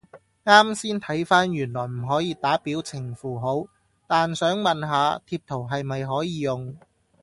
[0.45, 3.67] 啱先睇返原來唔可以打表情符號，
[4.07, 6.75] 但想問下貼圖係咪可以用？